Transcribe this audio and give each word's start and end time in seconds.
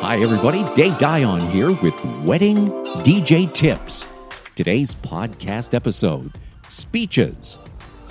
Hi, 0.00 0.18
everybody. 0.20 0.62
Dave 0.74 0.96
Dion 0.98 1.40
here 1.48 1.72
with 1.72 2.04
Wedding 2.24 2.68
DJ 3.02 3.52
Tips. 3.52 4.06
Today's 4.54 4.94
podcast 4.94 5.74
episode 5.74 6.38
Speeches, 6.68 7.58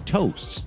Toasts. 0.04 0.66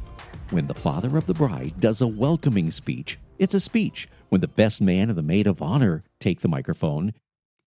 When 0.48 0.67
the 0.67 0.75
father 0.75 1.19
of 1.19 1.27
the 1.27 1.35
bride 1.35 1.79
does 1.79 2.01
a 2.01 2.06
welcoming 2.06 2.71
speech, 2.71 3.19
it's 3.38 3.54
a 3.54 3.61
speech. 3.61 4.08
When 4.30 4.40
the 4.40 4.48
best 4.48 4.80
man 4.80 5.11
and 5.11 5.19
the 5.19 5.22
maid 5.22 5.47
of 5.47 5.61
honor 5.61 6.04
take 6.21 6.40
the 6.40 6.48
microphone, 6.48 7.12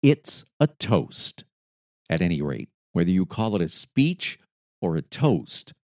it's 0.03 0.47
a 0.59 0.67
toast. 0.67 1.45
At 2.09 2.23
any 2.23 2.41
rate, 2.41 2.71
whether 2.95 3.11
you 3.11 3.27
call 3.27 3.55
it 3.55 3.61
a 3.61 3.69
speech 3.69 4.39
or 4.81 4.97
a 4.97 5.03
toast, 5.03 5.75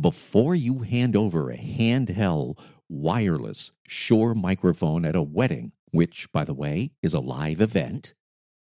before 0.00 0.54
you 0.54 0.78
hand 0.78 1.14
over 1.14 1.50
a 1.50 1.58
handheld, 1.58 2.58
wireless, 2.88 3.72
Shure 3.86 4.34
microphone 4.34 5.04
at 5.04 5.14
a 5.14 5.22
wedding, 5.22 5.72
which, 5.90 6.30
by 6.32 6.44
the 6.44 6.54
way, 6.54 6.90
is 7.02 7.14
a 7.14 7.20
live 7.20 7.60
event, 7.60 8.14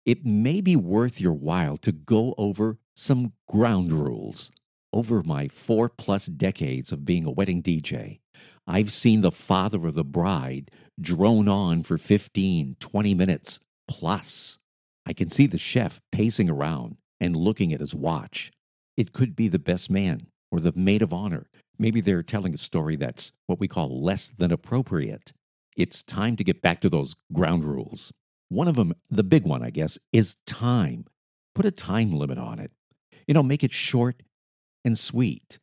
it 0.06 0.24
may 0.24 0.60
be 0.60 0.77
worth 0.77 1.20
your 1.20 1.34
while 1.34 1.77
to 1.78 1.92
go 1.92 2.34
over 2.38 2.78
some 2.96 3.32
ground 3.46 3.92
rules. 3.92 4.50
Over 4.92 5.22
my 5.22 5.48
four 5.48 5.91
plus 5.91 6.27
decades 6.27 6.92
of 6.92 7.04
being 7.04 7.27
a 7.27 7.30
wedding 7.30 7.62
DJ, 7.62 8.20
I've 8.66 8.91
seen 8.91 9.20
the 9.20 9.30
father 9.30 9.86
of 9.86 9.94
the 9.94 10.04
bride 10.04 10.70
drone 11.00 11.48
on 11.48 11.82
for 11.82 11.98
15, 11.98 12.77
20 12.80 13.14
minutes 13.14 13.60
plus. 13.86 14.58
I 15.06 15.12
can 15.12 15.28
see 15.30 15.46
the 15.46 15.58
chef 15.58 16.00
pacing 16.12 16.50
around 16.50 16.96
and 17.20 17.36
looking 17.36 17.72
at 17.72 17.80
his 17.80 17.94
watch. 17.94 18.50
It 18.96 19.12
could 19.12 19.36
be 19.36 19.48
the 19.48 19.58
best 19.58 19.91
man 19.91 20.28
or 20.50 20.60
the 20.60 20.72
maid 20.74 21.02
of 21.02 21.12
honor. 21.12 21.48
Maybe 21.78 22.00
they're 22.00 22.22
telling 22.22 22.55
a 22.55 22.58
story 22.58 22.96
that's 22.96 23.32
what 23.46 23.60
we 23.60 23.69
call 23.69 24.02
less 24.02 24.28
than 24.28 24.50
appropriate. 24.50 25.32
It's 25.78 26.02
time 26.02 26.34
to 26.34 26.42
get 26.42 26.60
back 26.60 26.80
to 26.80 26.88
those 26.88 27.14
ground 27.32 27.62
rules. 27.62 28.12
One 28.48 28.66
of 28.66 28.75
them, 28.75 28.94
the 29.11 29.22
big 29.22 29.44
one, 29.44 29.62
I 29.62 29.70
guess, 29.70 29.97
is 30.12 30.36
time. 30.44 31.05
Put 31.55 31.66
a 31.66 31.70
time 31.70 32.12
limit 32.12 32.36
on 32.36 32.58
it. 32.58 32.72
You 33.28 33.34
know, 33.34 33.44
make 33.44 33.62
it 33.62 33.70
short 33.70 34.25
and 34.84 34.98
sweet. 34.98 35.61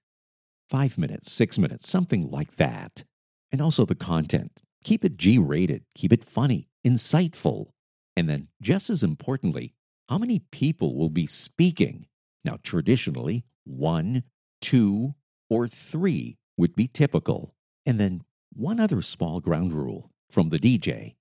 Five 0.69 0.97
minutes, 0.97 1.33
six 1.33 1.59
minutes, 1.59 1.89
something 1.89 2.31
like 2.31 2.55
that. 2.55 3.03
And 3.51 3.61
also 3.61 3.85
the 3.85 3.93
content. 3.93 4.61
Keep 4.85 5.03
it 5.03 5.17
G 5.17 5.37
rated, 5.37 5.83
keep 5.93 6.13
it 6.13 6.23
funny, 6.23 6.69
insightful. 6.87 7.71
And 8.15 8.29
then, 8.29 8.47
just 8.61 8.89
as 8.89 9.03
importantly, 9.03 9.73
how 10.07 10.17
many 10.17 10.39
people 10.39 10.95
will 10.95 11.09
be 11.09 11.25
speaking? 11.25 12.05
Now, 12.45 12.57
traditionally, 12.63 13.43
one, 13.65 14.23
two, 14.61 15.15
or 15.49 15.67
three 15.67 16.37
would 16.57 16.73
be 16.73 16.87
typical. 16.87 17.53
And 17.85 17.99
then 17.99 18.21
one 18.53 18.79
other 18.79 19.01
small 19.01 19.41
ground 19.41 19.73
rule 19.73 20.11
from 20.29 20.49
the 20.49 20.59
DJ. 20.59 21.15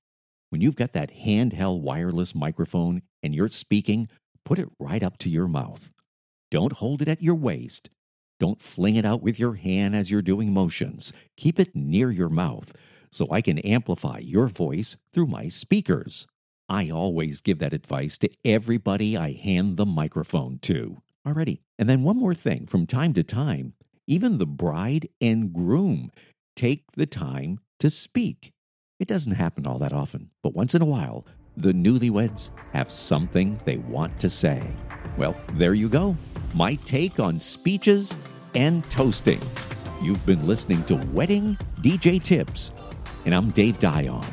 When 0.50 0.60
you've 0.60 0.76
got 0.76 0.92
that 0.92 1.12
handheld 1.12 1.80
wireless 1.80 2.34
microphone 2.34 3.02
and 3.22 3.34
you're 3.34 3.48
speaking, 3.48 4.08
put 4.44 4.58
it 4.58 4.68
right 4.78 5.02
up 5.02 5.18
to 5.18 5.30
your 5.30 5.48
mouth. 5.48 5.92
Don't 6.50 6.74
hold 6.74 7.02
it 7.02 7.08
at 7.08 7.22
your 7.22 7.34
waist. 7.34 7.90
Don't 8.38 8.60
fling 8.62 8.96
it 8.96 9.04
out 9.04 9.22
with 9.22 9.40
your 9.40 9.54
hand 9.54 9.96
as 9.96 10.10
you're 10.10 10.22
doing 10.22 10.52
motions. 10.52 11.12
Keep 11.36 11.58
it 11.58 11.74
near 11.74 12.10
your 12.10 12.28
mouth 12.28 12.72
so 13.10 13.26
I 13.30 13.40
can 13.40 13.58
amplify 13.60 14.18
your 14.18 14.48
voice 14.48 14.96
through 15.12 15.26
my 15.26 15.48
speakers. 15.48 16.26
I 16.68 16.90
always 16.90 17.40
give 17.40 17.58
that 17.58 17.72
advice 17.72 18.16
to 18.18 18.30
everybody 18.44 19.16
I 19.16 19.32
hand 19.32 19.76
the 19.76 19.86
microphone 19.86 20.58
to. 20.62 21.02
Alrighty. 21.26 21.60
And 21.78 21.88
then 21.88 22.02
one 22.02 22.16
more 22.16 22.34
thing 22.34 22.66
from 22.66 22.86
time 22.86 23.12
to 23.14 23.22
time, 23.22 23.74
even 24.06 24.38
the 24.38 24.46
bride 24.46 25.08
and 25.20 25.52
groom 25.52 26.10
take 26.56 26.92
the 26.92 27.06
time 27.06 27.60
to 27.80 27.90
speak. 27.90 28.53
It 29.00 29.08
doesn't 29.08 29.32
happen 29.32 29.66
all 29.66 29.78
that 29.78 29.92
often, 29.92 30.30
but 30.40 30.54
once 30.54 30.72
in 30.72 30.80
a 30.80 30.86
while, 30.86 31.26
the 31.56 31.72
newlyweds 31.72 32.50
have 32.72 32.92
something 32.92 33.58
they 33.64 33.78
want 33.78 34.20
to 34.20 34.30
say. 34.30 34.62
Well, 35.16 35.36
there 35.54 35.74
you 35.74 35.88
go. 35.88 36.16
My 36.54 36.76
take 36.84 37.18
on 37.18 37.40
speeches 37.40 38.16
and 38.54 38.88
toasting. 38.90 39.40
You've 40.00 40.24
been 40.24 40.46
listening 40.46 40.84
to 40.84 40.94
Wedding 41.12 41.58
DJ 41.80 42.22
Tips, 42.22 42.70
and 43.24 43.34
I'm 43.34 43.50
Dave 43.50 43.80
Dion. 43.80 44.24